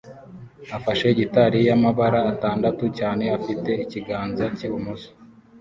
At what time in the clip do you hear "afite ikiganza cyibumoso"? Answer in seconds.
3.37-5.09